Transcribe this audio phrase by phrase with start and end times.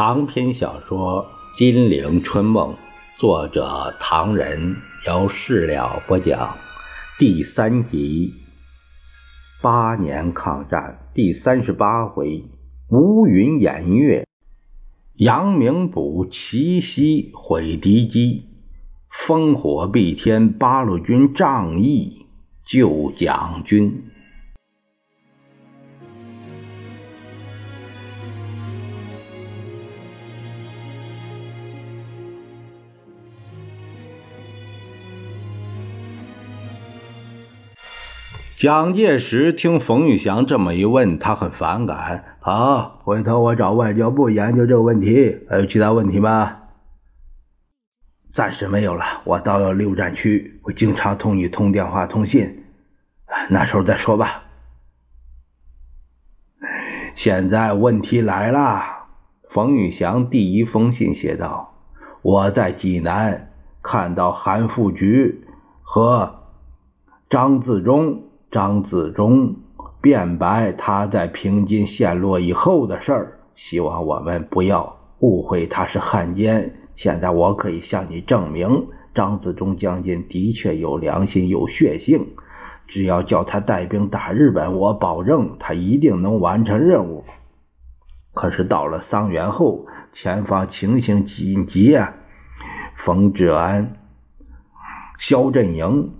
[0.00, 1.26] 长篇小说
[1.58, 2.72] 《金陵春梦》，
[3.18, 4.76] 作者唐人，
[5.06, 6.56] 由事了播讲，
[7.18, 8.32] 第三集。
[9.60, 12.42] 八年抗战第三十八回，
[12.88, 14.26] 乌云掩月，
[15.16, 18.46] 杨明补奇袭毁敌机，
[19.12, 22.24] 烽火蔽天，八路军仗义
[22.64, 24.09] 救蒋军。
[38.60, 42.36] 蒋介石听冯玉祥这么一问，他很反感。
[42.40, 45.46] 好，回头我找外交部研究这个问题。
[45.48, 46.58] 还有其他问题吗？
[48.30, 49.22] 暂时没有了。
[49.24, 52.64] 我到了六战区，会经常同你通电话、通信。
[53.48, 54.42] 那时候再说吧。
[57.14, 58.82] 现在问题来了。
[59.48, 61.78] 冯玉祥第一封信写道
[62.20, 65.46] ：“我在济南看到韩复榘
[65.80, 66.40] 和
[67.30, 69.54] 张自忠。”张自忠
[70.00, 76.74] 辩白他在平津陷落以后的事儿，希望我们不要误会他是汉奸。
[76.96, 82.34] 现在我可以向你证明，张自忠将军的确有良心、有血性。
[82.88, 87.24] 只要叫他带兵打日本，我保证他一定能完成任务。
[88.34, 92.14] 可是到了桑园后，前方情形紧急啊！
[92.96, 93.96] 冯治安、
[95.18, 96.10] 肖振营、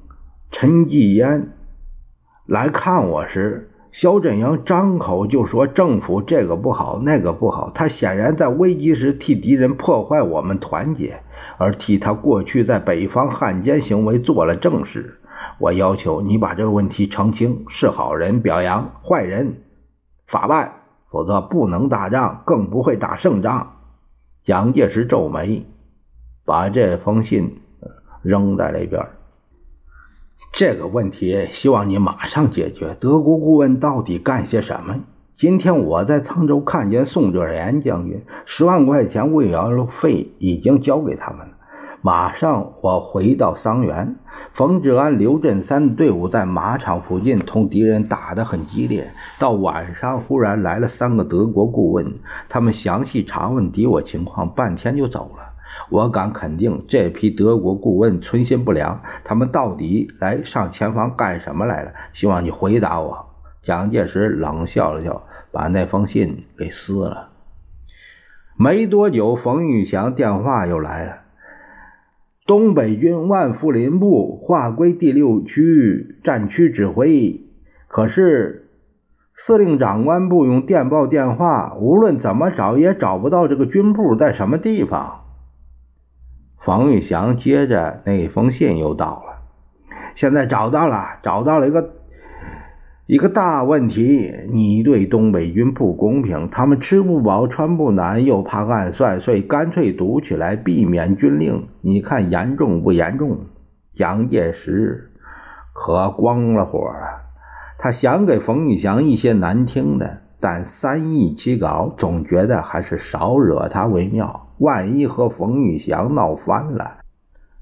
[0.52, 1.54] 陈继炎。
[2.50, 7.70] 来看我时，肖振营张口就说政府这个不好，那个不好。
[7.72, 11.22] 他显然在危机时替敌人破坏我们团结，
[11.58, 15.20] 而替他过去在北方汉奸行为做了正事。
[15.58, 19.62] 我要求你把这个问题澄清：是好人表扬，坏人
[20.26, 20.72] 法办，
[21.08, 23.76] 否则不能打仗，更不会打胜仗。
[24.42, 25.64] 蒋介石皱眉，
[26.44, 27.60] 把这封信
[28.22, 29.06] 扔在了一边。
[30.60, 32.94] 这个问题希望你马上解决。
[33.00, 34.96] 德国顾问到底干些什么？
[35.34, 41.54] 今天我在沧州看见宋哲元将军，十万块钱慰劳费已经交给他们了。
[42.02, 44.16] 马上我回到桑园，
[44.52, 49.10] 冯治安、刘振三的队伍在马场附近同敌人打得很激烈。
[49.38, 52.18] 到晚上，忽然来了三个德国顾问，
[52.50, 55.49] 他们详细查问敌我情况，半天就走了。
[55.88, 59.02] 我敢肯定，这批德国顾问存心不良。
[59.24, 61.92] 他们到底来上前方干什么来了？
[62.12, 63.26] 希望你回答我。
[63.62, 67.28] 蒋介石冷笑了笑，把那封信给撕了。
[68.56, 71.18] 没多久，冯玉祥电话又来了：
[72.46, 77.46] 东北军万福林部划归第六区战区指挥，
[77.88, 78.68] 可是
[79.34, 85.19] 司令长官部用电报电话，无论怎么找也找不到这个军部在什么地方。
[86.60, 89.40] 冯玉祥接着那封信又到了，
[90.14, 91.90] 现在找到了，找到了一个
[93.06, 94.30] 一个大问题。
[94.52, 101.68] 你对东北军不公平，他们吃不饱穿不暖，又怕暗算，所以干脆堵起来，避免军令。
[101.80, 103.46] 你看严重不严重？
[103.94, 105.10] 蒋介石
[105.72, 107.22] 可光了火了，
[107.78, 114.48] 他想给冯玉祥一些难听的，但三易其稿，总觉得还是少惹他为妙。
[114.60, 116.98] 万一和冯玉祥闹翻了，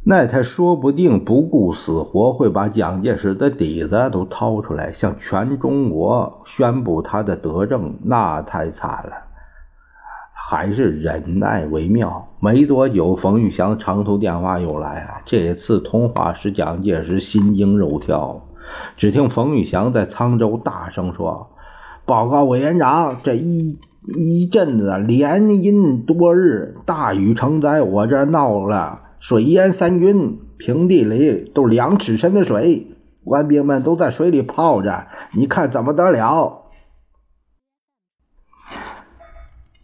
[0.03, 9.13] 那他说不定不顾死活会把蒋介石的底子都掏出来，向全中国宣布他的德政，那太惨了。
[10.35, 12.27] 还是忍耐为妙。
[12.41, 18.43] 没多久，冯玉祥长途电话又来了，这次通话使蒋介石心惊肉跳。
[18.97, 21.51] 只听冯玉祥在沧州大声说
[22.05, 23.79] ：“报告委员长，这一……”
[24.17, 36.63] 一阵子连阴多日，大雨成灾，我这闹了水淹三军，平地里都两尺深的水，官兵们都在水里泡着，你看怎么得了？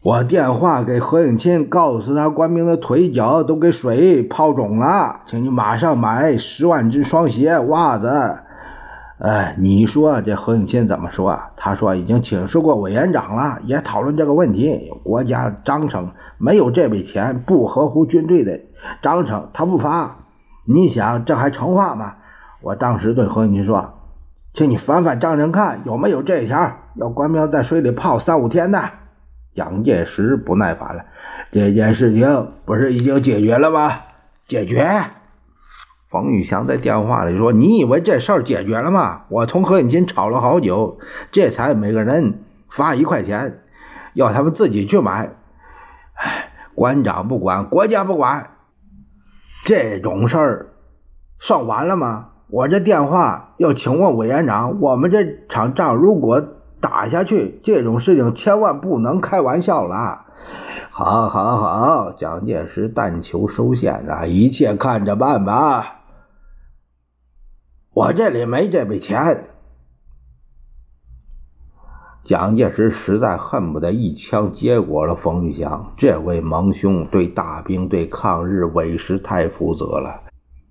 [0.03, 8.09] 我电话给何应钦，告诉他官兵的腿脚都给水泡肿了，请你马上买十万只双鞋、袜子。
[9.25, 11.50] 哎，你说这何应钦怎么说啊？
[11.56, 14.93] 他说已经请示过委员长了，也讨论这个问题。
[15.03, 18.61] 国家章程没有这笔钱，不合乎军队的
[19.00, 20.19] 章程，他不发。
[20.67, 22.17] 你想这还成话吗？
[22.61, 23.94] 我当时对何应钦说
[24.53, 28.79] ：“请你翻翻章程看，有没有这一条，要官兵在水里泡三五天的。”
[29.56, 31.03] 蒋介石不耐烦了
[31.50, 33.91] ：“这件事情不是已经解决了吗？
[34.47, 34.87] 解决。”
[36.14, 39.22] 冯玉祥在电话里说：“你以为这事儿解决了吗？
[39.31, 40.99] 我同何应钦吵了好久，
[41.32, 43.62] 这才每个人发一块钱，
[44.12, 45.31] 要他们自己去买。
[46.76, 48.50] 官长不管，国家不管，
[49.64, 50.66] 这种事儿
[51.40, 52.26] 算完了吗？
[52.49, 56.40] 我这电话要请问委员长，我们这场仗如果
[56.81, 60.26] 打下去，这种事情千万不能开玩笑了。
[60.93, 66.02] 好，好，好，蒋介石但求收线啊，一切看着办吧。
[67.94, 69.44] 我这里没这笔钱。
[72.25, 75.93] 蒋介石实在恨不得一枪结果了冯玉祥。
[75.96, 80.23] 这位盟兄对大兵、对抗日委实太负责了，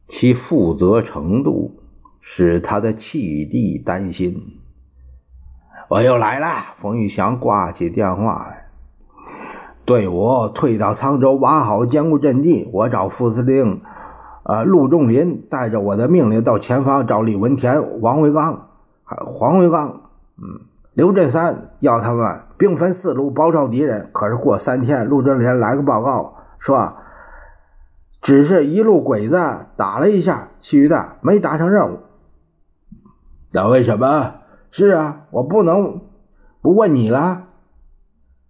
[0.05, 1.79] 其负责程度
[2.19, 4.59] 使他的气弟担心。
[5.87, 8.67] 我又来了，冯玉祥挂起电话来。
[9.85, 12.67] 队伍退到沧州，挖好坚固阵地。
[12.73, 13.81] 我找副司令，
[14.43, 18.67] 呃，陆仲林带着我的命令到前方找李文田、王维刚、
[19.03, 20.01] 还黄维刚，
[20.37, 20.67] 嗯。
[20.93, 26.93] 刘振三要他们兵分四路包抄敌人，可是过三天，陆振林来个报告说，
[28.21, 29.35] 只是一路鬼子
[29.75, 31.97] 打了一下，其余的没达成任务。
[33.51, 34.35] 那为什么？
[34.69, 36.01] 是啊，我不能
[36.61, 37.45] 不问你了。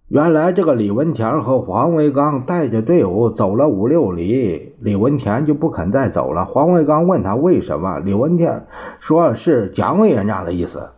[0.08, 6.44] 原来这个李文田和黄维刚带着队伍走了五六里，李文田就不肯再走了。
[6.44, 8.66] 黄维刚问他为什么，李文田
[9.00, 10.90] 说是蒋委员长的意思。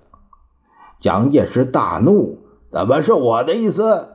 [0.99, 2.41] 蒋介石大怒
[2.73, 4.08] ：“怎么是我的意思？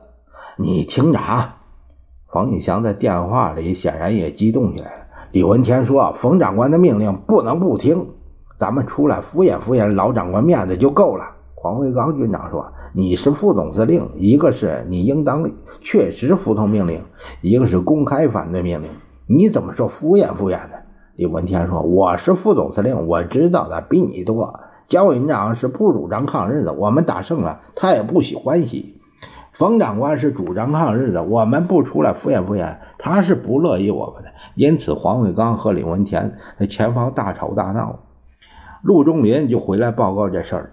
[0.58, 1.56] 你听着啊！”
[2.30, 5.04] 冯玉祥在电话里显然也激动起来了。
[5.30, 8.08] 李文田说：“冯长官的命令不能不听，
[8.58, 11.31] 咱们出来敷衍敷衍老长官面子就够了。”
[11.62, 15.48] 黄维刚军长说：“你是副总司令，一个是你应当
[15.80, 17.04] 确实服从命令，
[17.40, 18.90] 一个是公开反对命令，
[19.28, 20.82] 你怎么说敷衍敷衍的？”
[21.14, 24.58] 李文田说：“我是副总司令，我知道的比你多。”
[24.90, 29.00] 焦委员长是不主张抗日的，我们打胜了，他也不喜欢喜。
[29.52, 34.30] 冯长官是主张抗日的，我们不出来敷衍敷衍，他是不乐意我们的。
[34.56, 38.00] 因此，黄伟刚和李文田在前方大吵大闹，
[38.82, 40.72] 陆中林就回来报告这事儿。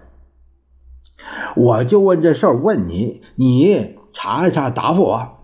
[1.56, 5.36] 我就问这事儿，问你，你查一查，答复我。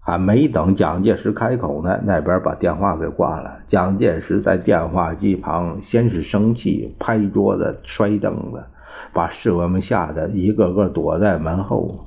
[0.00, 3.58] 还没等蒋介石开口呢，那边把电话给挂了。
[3.66, 8.64] 蒋介石在电话机旁先是生气，拍桌子、摔凳子，
[9.12, 12.06] 把侍卫们吓得一个个躲在门后。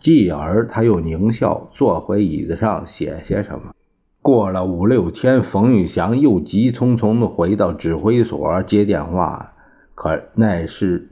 [0.00, 3.74] 继而他又狞笑，坐回椅子上写些什么。
[4.22, 9.52] 过了五六天，冯玉祥又急匆匆地回到指挥所接电话，
[9.94, 11.10] 可那是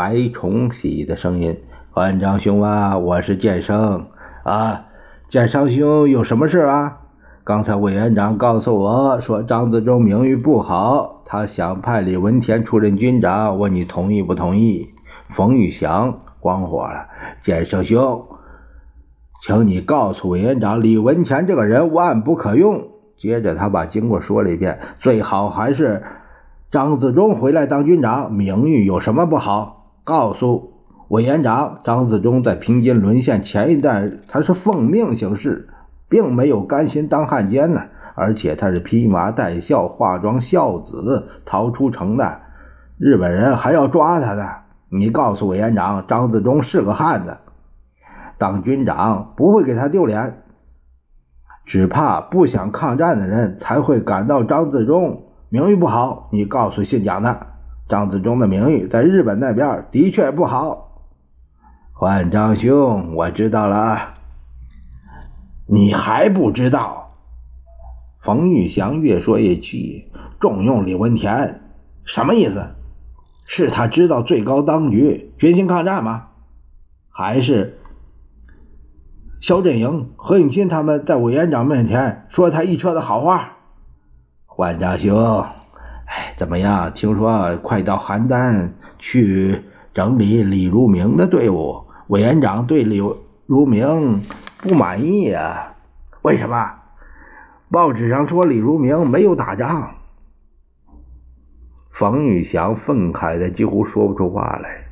[0.00, 1.60] 白崇禧的声音
[1.92, 4.06] ：“团长兄啊，我是建生。”
[4.44, 4.86] 啊，
[5.28, 7.00] 建生兄有什么事啊？
[7.44, 14.88] 刚才委员长告诉我说张自忠名誉不好，他想派李文田出任军长，问你同意不同意？
[15.36, 17.08] 冯玉祥光火了，
[17.42, 18.24] 建生兄，
[19.42, 22.88] 请你告诉委员长，李文田这个人万不可用。
[23.18, 26.02] 接着他把经过说了一遍，最好还是
[26.70, 29.76] 张自忠回来当军长，名誉有什么不好？
[30.04, 30.74] 告诉。
[31.08, 35.68] 委员长张自忠在平津沦陷前一段，他是奉命行事，
[36.08, 37.82] 并没有甘心当汉奸呢。
[38.14, 42.42] 而且他是披麻戴孝、化妆孝子逃出城的，
[42.96, 44.44] 日本人还要抓他呢。
[44.88, 47.38] 你告诉委员长，张自忠是个汉子，
[48.38, 50.42] 当军长不会给他丢脸，
[51.64, 56.28] 只怕不想抗战的人才会感到张自忠名誉不好。
[56.30, 57.46] 你告诉姓蒋的，
[57.90, 61.02] 张自忠的名誉在日本那边的确不好。
[61.92, 64.14] 焕章兄，我知道了。
[65.66, 67.16] 你还不知道？
[68.22, 71.60] 冯玉祥越说越气，重用李文田，
[72.04, 72.76] 什么意思？
[73.44, 76.28] 是他知道最高当局决心抗战吗？
[77.08, 77.80] 还是
[79.40, 83.56] 肖振营、何应钦他们在委员长面前说他一车的好话？
[84.46, 85.46] 焕章兄，
[86.10, 86.92] 哎，怎么样？
[86.92, 89.62] 听说快到邯郸去
[89.94, 91.84] 整理李如明的队伍。
[92.08, 93.00] 委员长对李
[93.46, 94.24] 如明
[94.58, 95.74] 不满意呀？
[96.22, 96.72] 为什么？
[97.70, 99.92] 报纸上说李如明没有打仗。
[101.92, 104.86] 冯玉祥愤慨的几乎说不出话来。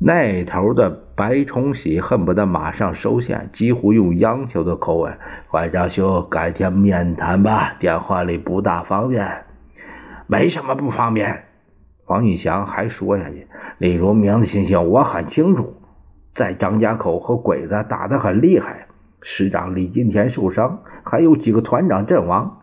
[0.00, 5.16] 那头的白崇禧恨不得马上收线，几乎用央求的口吻
[5.48, 9.44] ：“怀长兄，改天面谈吧，电话里不大方便。”
[10.26, 11.44] 没什么不方便。
[12.04, 13.46] 黄玉祥还说下去
[13.78, 15.76] ：“李如明的情我很清楚。”
[16.34, 18.86] 在张家口和鬼子打得很厉害，
[19.20, 22.60] 师长李金田受伤，还有几个团长阵亡。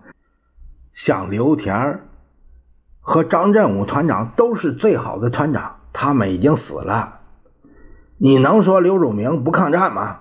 [0.93, 1.99] 像刘田
[2.99, 7.19] 和张振武团长都是最好的团长，他们已经死了。
[8.17, 10.19] 你能说刘汝明不抗战吗？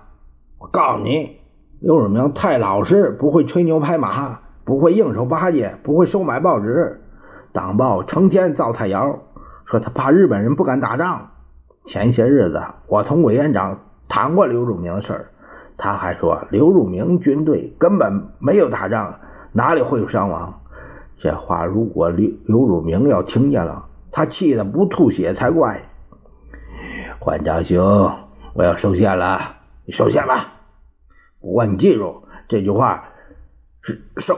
[0.59, 1.39] 我告诉你，
[1.79, 7.01] 刘汝明太老实，不会吹牛拍马，不会应酬巴结，不会收买报纸。
[7.51, 9.19] 党报成天造太谣，
[9.65, 11.31] 说他怕日本人不敢打仗。
[11.85, 15.31] 前些日子，我同委员长谈过刘汝明的事儿，
[15.77, 19.19] 他还说刘汝明军队根本没有打仗，
[19.53, 20.61] 哪里会有伤亡？
[21.17, 25.81] 这话如果刘刘汝明要听见了，他气得不吐血才怪。
[27.19, 27.81] 关长兄，
[28.53, 30.53] 我要收线了，你收线吧。
[31.41, 33.05] 不过你记住这句话
[33.81, 34.37] 是收。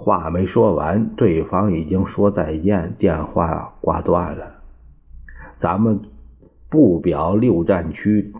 [0.00, 4.62] 话没说完，对方已经说再见，电话挂断了。
[5.58, 6.00] 咱们
[6.70, 8.32] 不表六战区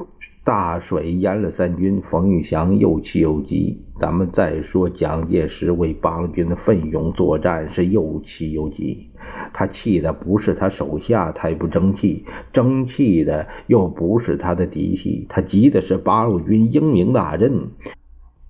[0.43, 3.85] 大水淹了三军，冯玉祥又气又急。
[3.99, 9.11] 咱们再说蒋介石为八路军的奋勇作战，是又气又急。
[9.53, 12.25] 他气的不是他手下太不争气，
[12.55, 17.69] 争气的又不是他的嫡系，他急的是八路军英明大振，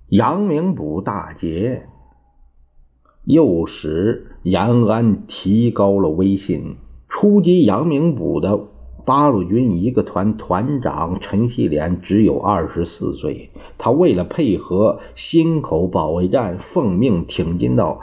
[0.07, 1.87] 杨明补大捷。
[3.23, 6.75] 又使延安提高了威信。
[7.07, 8.59] 出击阳明堡的
[9.03, 17.99] 八路军一个团团长陈锡联只有二十四岁，他为了配合忻口保卫战，奉命挺进到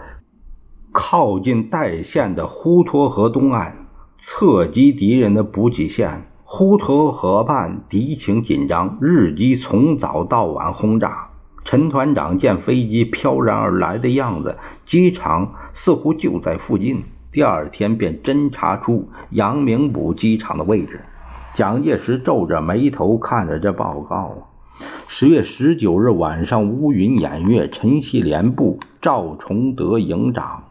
[0.92, 6.24] 靠近代县的呼沱河东岸，侧击敌人的补给线。
[6.50, 11.27] 呼沱河畔敌情紧张，日机从早到晚轰炸。
[11.64, 17.04] 陈团长见飞机飘然而来的样子，机场似乎就在附近。
[17.30, 21.00] 第二天便侦查出杨明堡机场的位置。
[21.54, 24.48] 蒋介石皱着眉头看着这报告。
[25.08, 30.64] 十月十九日晚上，乌云掩月，陈锡联部赵崇德营长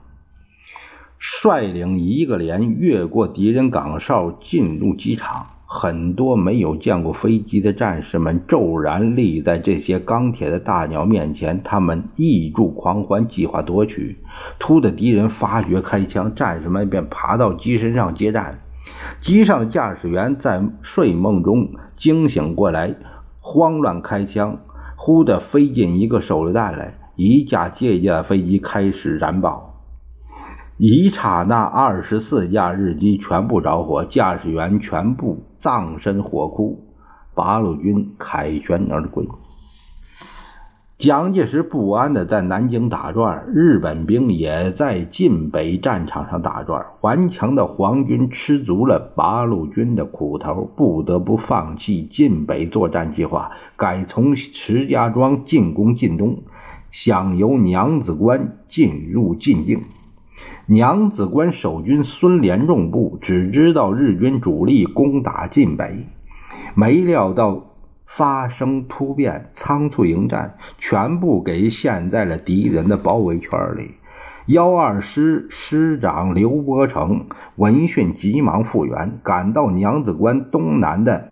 [1.20, 5.48] 率领一个连越过敌人岗哨，进入机场。
[5.70, 14.18] 很多没有见过飞机的战士们骤然立在这些钢铁的大鸟面前，他们意助狂欢，计划夺取。
[14.60, 18.62] 突的敌人发觉开枪，战士们便爬到机身上接战。
[19.20, 22.96] 机上驾驶员在睡梦中惊醒过来，
[23.42, 24.60] 慌乱开枪，
[24.96, 29.77] 忽的飞进一个手榴弹来，一架接一架飞机开始燃爆。
[30.80, 36.86] 一刹那，二十四架日机全部着火，驾驶员全部葬身火窟，
[37.34, 39.28] 八路军凯旋而归。
[41.00, 46.86] 蒋介石不安的在南京打转，日本兵也在晋北战场上打转。
[47.02, 56.44] 顽强的皇军吃足了八路军的苦头，不得不放弃晋北作战计划，改从石家庄进攻晋东，
[56.92, 59.82] 想由娘子关进入晋境。
[60.70, 66.06] 娘子关守军孙连仲部只知道日军主力攻打晋北，
[66.76, 67.68] 没料到
[68.06, 73.92] 发生突变，仓促迎战，全部给陷在了敌人的包围圈里。
[74.48, 81.32] 幺二师师长刘伯承闻讯急忙复员，赶到娘子关东南的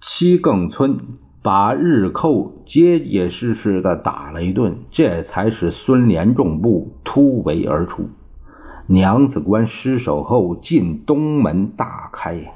[0.00, 1.00] 七更村，
[1.42, 8.08] 把日寇结结实实的打了一顿，这才使孙连仲部突围而出。
[8.92, 12.52] 娘子关失守后，晋东门大开，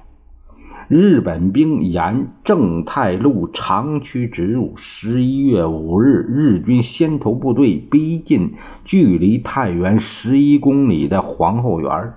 [0.87, 4.75] 日本兵沿正太路长驱直入。
[4.77, 8.53] 十一月五日，日军先头部队逼近
[8.85, 12.13] 距离太原十一公里的皇后园。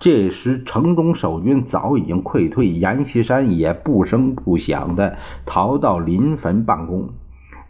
[0.00, 7.10] 这时，城中守军早已经溃退，阎锡山也不声不响地逃到临汾办公。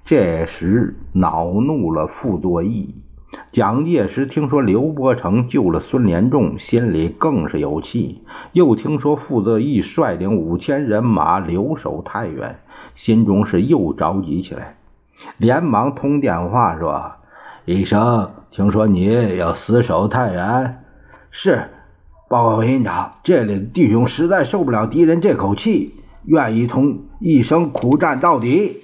[0.06, 2.94] 这时，恼怒了傅作义。
[3.52, 8.22] 蒋介石听说刘伯承救了孙连仲，心里更是有气；
[8.52, 12.60] 又听说傅作义率领五千人马留守太原，
[12.94, 14.76] 心中是又着急起来，
[15.36, 17.12] 连忙通电话说
[17.66, 20.84] ：“医生，听说你要死守太原？
[21.30, 21.68] 是，
[22.28, 25.94] 报告委员长，这里的弟兄实在受不了敌人这口气，
[26.24, 28.82] 愿意同一生苦战到底。”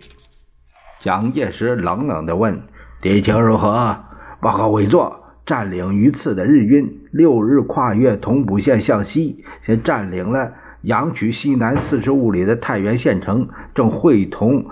[1.03, 2.63] 蒋介石冷冷地问
[3.03, 3.99] ：“敌情如何？”
[4.41, 10.53] 报告委座，占领榆次的日军六日跨越同蒲县向西，先占领了
[10.83, 14.67] 阳曲西南四十五里的太原县城，正会同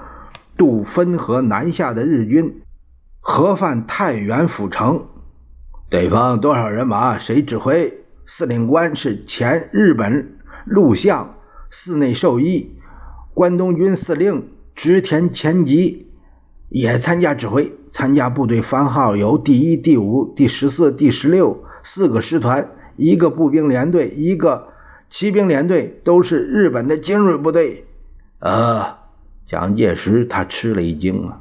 [0.56, 2.62] 渡汾河南下的日军
[3.20, 5.06] 合犯太原府城。
[5.90, 7.18] 对方多少人马？
[7.18, 8.00] 谁指挥？
[8.26, 11.34] 司令官是前日本陆相
[11.70, 12.76] 寺内寿一，
[13.34, 16.12] 关东军司令织田前吉
[16.68, 17.72] 也参加指挥。
[17.92, 24.68] 参加部队番号有第一、第五、第十四、第十六四个师团，一个步兵连队，一个
[25.10, 27.84] 骑兵连队，都是日本的精锐部队。
[28.40, 28.96] 呃，
[29.46, 31.40] 蒋介石他吃了一惊啊！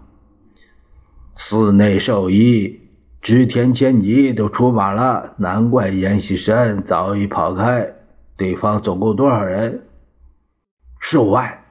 [1.35, 2.81] 寺内寿一
[3.19, 7.95] 织田千吉都出马了，难怪阎锡山早已跑开。
[8.37, 9.81] 对方总共多少人？
[10.99, 11.63] 十五万。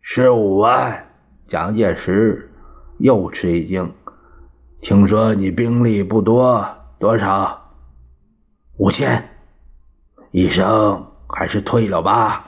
[0.00, 1.06] 十五万！
[1.48, 2.49] 蒋介石
[3.00, 3.92] 又吃一惊。
[4.80, 6.66] 听说你兵力不多，
[6.98, 7.72] 多少？
[8.76, 9.28] 五千。
[10.30, 12.46] 医生还是退了吧，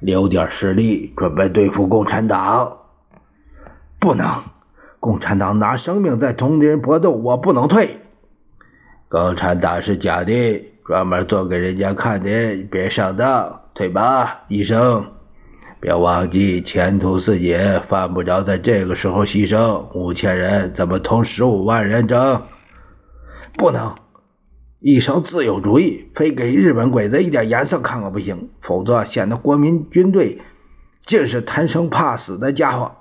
[0.00, 2.76] 留点实力准备对付共产党。
[3.98, 4.42] 不能，
[5.00, 7.98] 共产党拿生命在同敌人搏斗，我不能退。
[9.08, 13.60] 共产党是假的，专门做给人家看的，别上当。
[13.74, 15.06] 退吧，医生。
[15.82, 17.58] 别忘记前途似锦，
[17.88, 19.84] 犯不着在这个时候牺牲。
[19.98, 22.42] 五千人怎么同十五万人争？
[23.58, 23.96] 不能，
[24.78, 30.40] 一生自有主意，非给日本鬼子一点颜色看看不行，否则显得国民军队
[31.04, 32.92] 尽是贪生怕死的家伙。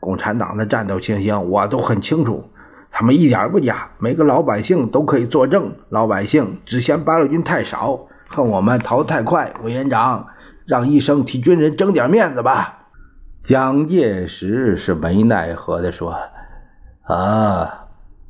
[0.00, 2.48] 共产党的战斗情形我都很清楚，
[2.90, 5.74] 他们一点不假，每个老百姓都可以作证。
[5.90, 9.52] 老百姓只嫌八路军太少，恨我们逃得太快。
[9.62, 10.28] 委员长。
[10.66, 12.88] 让医生替军人争点面子吧。
[13.42, 16.16] 蒋介石是没奈何的说
[17.02, 17.88] ：“啊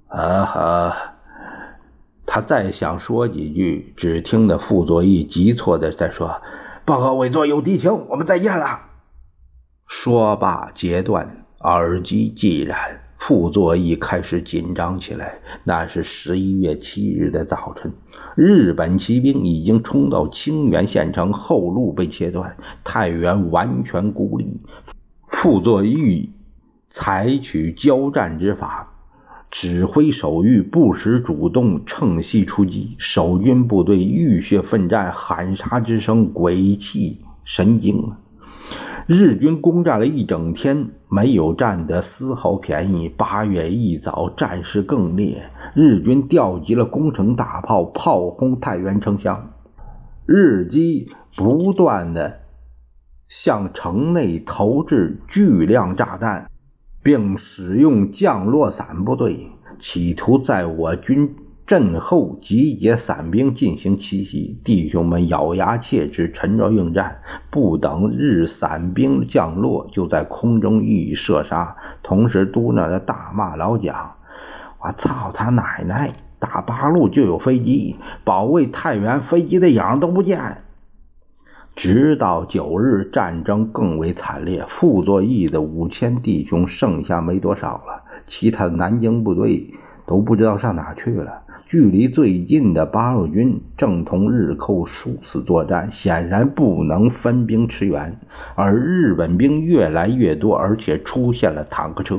[0.08, 0.96] 啊哈！”
[2.24, 6.40] 他再想说几句，只听得傅作义急促的在说
[6.86, 8.80] ：“报告委座有敌情，我们再见了。”
[9.86, 15.40] 说罢截断耳机，既然傅作义开始紧张起来。
[15.64, 17.92] 那是十一月七日的早晨。
[18.34, 24.60] 日本骑兵已经冲到清源县城，后路被切断，太原完全孤立。
[25.28, 26.30] 傅作义
[26.88, 28.94] 采取交战之法，
[29.50, 38.12] 指挥守御不时主动乘隙出击，守军部队浴血奋战，喊杀之声鬼泣神惊。
[39.06, 43.08] 日军攻占了一整天，没有占得丝毫便宜。
[43.08, 45.50] 八月一早，战事更烈。
[45.74, 49.52] 日军调集了攻城大炮，炮轰太原城乡。
[50.26, 52.40] 日机不断的
[53.26, 56.50] 向城内投掷巨量炸弹，
[57.02, 61.34] 并使用降落伞部队，企图在我军。
[61.64, 67.22] 阵后集结散兵进行奇袭，弟兄们咬牙切齿，沉着应战。
[67.50, 74.16] 不等日散兵降落，就在空中予以射杀，同时嘟囔着大骂老蒋
[74.84, 76.12] ：“我操他奶奶！
[76.40, 80.62] 打八路就有飞机，保卫太原飞机的影都不见。”
[81.76, 89.72] 直到九日，战争更为惨烈，傅作义的五千弟兄剩下没多少了，其他的南京部队
[90.04, 91.42] 都不知道上哪去了。
[91.66, 98.18] 距离最近的八路军正同日寇殊死作战，显然不能分兵驰援。
[98.56, 102.18] 而日本兵越来越多，而且出现了坦克车。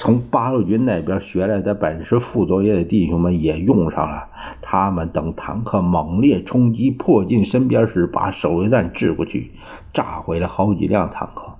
[0.00, 4.28] 从八路军那边学来的本事，副作业的弟兄们也用上了。
[4.62, 9.50] 他们等坦克猛烈冲击迫近身边时，把手榴弹掷过去，
[9.92, 11.52] 炸毁了好几辆坦克。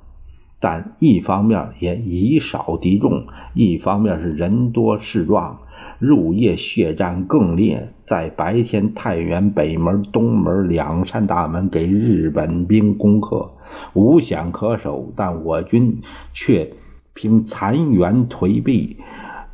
[0.59, 5.59] 但一方面也以少敌众，一方面是人多势壮。
[5.98, 13.50] 入夜血战更烈，在白天，太原北门、东门两扇大门给日本兵攻克，
[13.92, 16.00] 无险可守，但我军
[16.33, 16.72] 却
[17.20, 18.96] 凭残垣颓壁，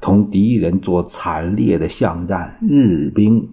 [0.01, 2.57] 同敌人做惨烈的巷战。
[2.61, 3.49] 日兵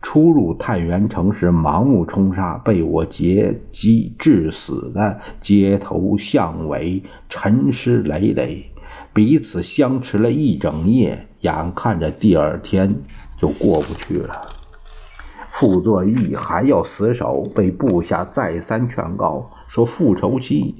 [0.00, 8.64] 出入太原城时，盲目冲杀，被我截击致死的街头巷尾，陈尸累累，
[9.12, 11.26] 彼此相持了一整夜。
[11.42, 12.94] 眼看着第二天
[13.38, 14.48] 就过不去了，
[15.50, 20.76] 傅作义还要死守，被部下再三劝告，说复仇期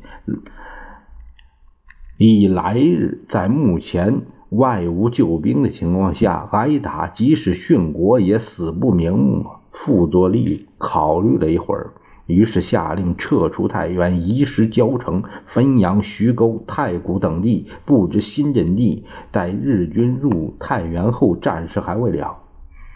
[2.22, 9.46] 以来日，在目前外无救兵的情况下，挨打即使殉国也死不瞑目。
[9.72, 11.94] 傅作义考虑了一会儿。
[12.26, 19.06] 于是下令撤出太原，移师交城、汾阳、徐沟、太谷等地，布置新阵地。
[19.30, 22.37] 待日军入太原后，战事还未了。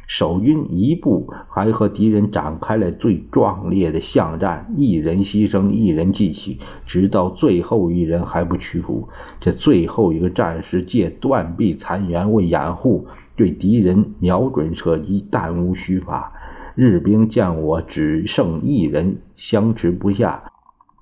[0.06, 9.08] 守军一部还和敌人展开了最壮烈的巷战，一人牺牲，一人继续，直到最后一人还不屈服。
[9.40, 16.32] 这最后一个战士借断壁残垣为掩护，对敌人瞄准射击，弹无虚发。
[16.74, 20.50] 日兵见我只剩一人，相持不下，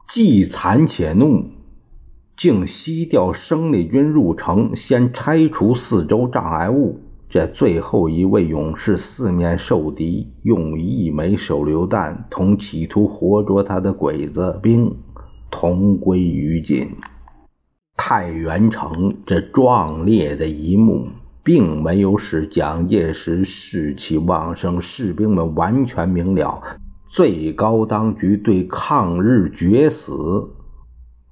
[0.07, 1.47] 既残且怒，
[2.37, 7.01] 竟吸调生力军入城，先拆除四周障碍物。
[7.33, 14.95] 这最后一位勇士四面受敌，用一枚手榴弹同企图活捉他的鬼子兵
[15.51, 16.91] 同归于尽。
[17.97, 21.09] 太原城这壮烈的一幕，
[21.43, 26.63] 并没有使蒋介石士气旺盛，士兵们完全明了，
[27.09, 30.13] 最高当局对抗日决死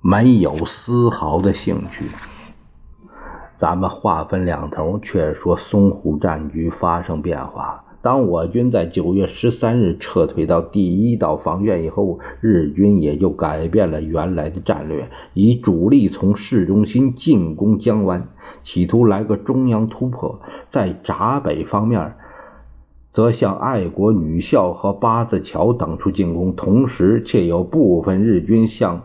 [0.03, 2.07] 没有丝毫的兴趣。
[3.61, 7.85] 咱们话分两头，却说淞沪战局发生变化。
[8.01, 18.29] 当我军在九月十三日撤退到第一道防线以后，日军也就改变了原来的战略，以主力从市中心进攻江湾，
[18.63, 22.15] 企图来个中央突破；在闸北方面，
[23.13, 29.03] 则向爱国女校和八字桥等处进攻，同时且有部分日军向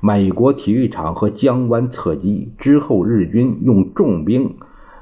[0.00, 2.52] 美国体育场和江湾侧击。
[2.58, 4.56] 之后，日军用重兵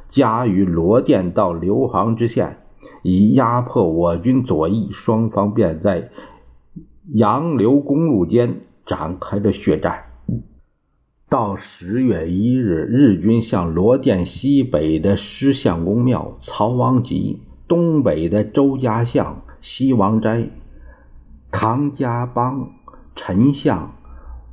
[0.09, 2.59] 加于罗店到刘杭之线。
[3.03, 6.11] 以压迫我军左翼，双方便在
[7.13, 10.05] 杨刘公路间展开了血战。
[11.29, 20.49] 到十月一日，日军向罗店西北的施相公庙、曹王集，东北的周家巷、西王斋、
[21.51, 22.71] 唐家浜、
[23.17, 23.96] 陈巷，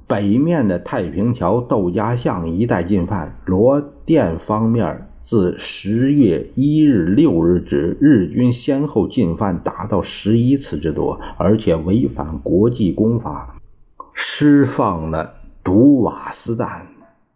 [0.07, 3.37] 北面的太平桥、窦家巷一带进犯。
[3.45, 5.07] 罗店方面。
[5.25, 13.55] 自十月一日、六日止，日军先后进犯达到十一次之多，而且违反国际公法，
[14.11, 16.87] 释放了毒瓦斯弹。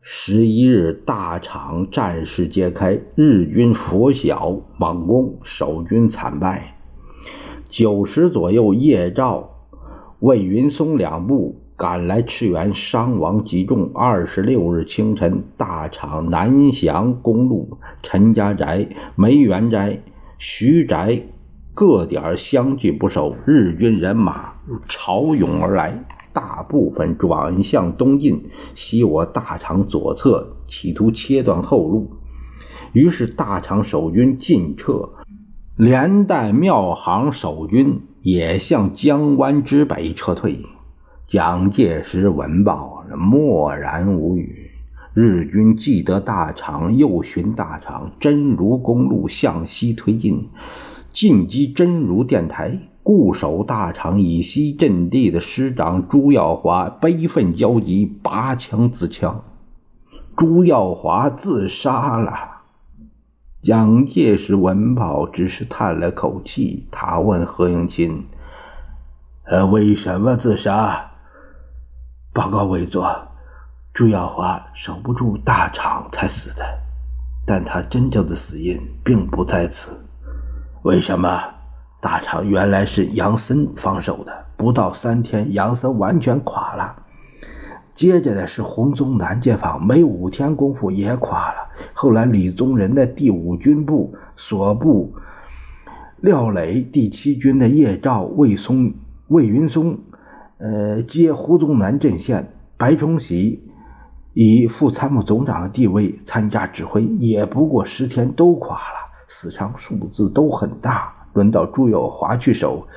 [0.01, 6.75] 十一日，大场战事揭开，日军拂晓猛攻，守军惨败。
[7.69, 9.49] 九时左右，叶兆、
[10.19, 11.55] 魏云松两部。
[11.77, 13.91] 赶来驰援，伤亡极重。
[13.93, 20.01] 二十六日清晨，大厂南翔公路陈家宅、梅园斋、
[20.39, 21.21] 徐宅
[21.75, 24.53] 各点相继不守，日军人马
[24.89, 32.09] 潮涌而来，大部分转向东进，袭我大厂左侧，企图切断后路。
[32.91, 35.09] 于是大厂守军进撤，
[35.75, 40.65] 连带庙行守军也向江湾之北撤退。
[41.27, 44.71] 蒋介石闻报，默然无语。
[45.13, 50.47] 日军既得大场，又寻大场真如公路向西推进，
[51.11, 52.79] 进击真如电台。
[53.03, 59.43] 固守大场以西阵地的师长朱耀华悲愤交集，拔枪自枪。
[60.37, 62.61] 朱耀华自杀了。
[63.61, 66.87] 蒋介石闻报，只是叹了口气。
[66.89, 68.23] 他问何应钦
[69.43, 71.11] ：“呃，为什么自杀？”
[72.37, 73.17] 报告委座，
[73.95, 76.63] 朱耀华守不住大厂才死的，
[77.47, 79.89] 但他真正的死因并不在此。
[80.83, 81.41] 为什么？
[81.99, 86.95] 大厂原来是杨森防守的，不到三天，杨森完全垮了。
[87.95, 91.69] 接着的是洪宗南街坊，没五天功夫也垮了。
[91.95, 95.15] 后来李宗仁的第五军部所部
[96.17, 98.93] 廖磊，第七军的叶兆、魏松、
[99.29, 99.97] 魏云松。
[100.59, 103.71] 呃，接胡宗南阵线，白崇禧
[104.33, 111.13] 以副参谋总长的地位参加指挥，也不过十天都垮了，死伤数字都很大。
[111.33, 112.87] 轮到朱友华去守，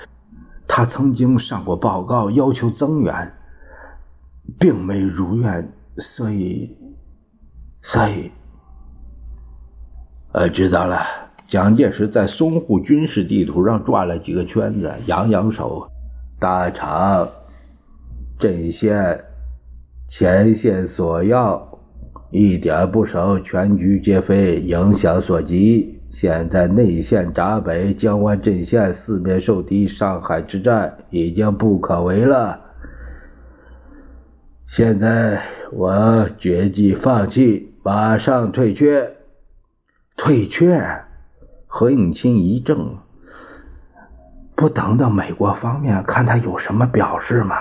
[0.67, 3.35] 他曾经上过报告，要求增援，
[4.59, 6.75] 并没如愿，所以，
[7.83, 8.31] 所以，
[10.33, 11.01] 呃，知道了。
[11.47, 15.91] 蒋介石在淞沪军事地图上转了几个圈子，扬扬手，
[16.39, 17.29] 大场。
[18.41, 19.23] 阵线
[20.09, 21.79] 前线索要，
[22.31, 26.01] 一点不守，全局皆非，影响所及。
[26.11, 32.59] 现在内线闸北、江湾阵线四面受敌，上海之战已经不可为了。
[34.67, 39.17] 现在我决计放弃，马上退却。
[40.17, 40.83] 退却？
[41.67, 42.97] 何应钦一怔，
[44.57, 47.57] 不等等美国方面看他有什么表示吗？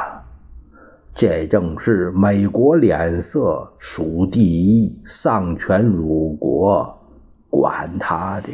[1.20, 6.98] 这正是美国脸色数第一，丧权辱国，
[7.50, 8.48] 管他的。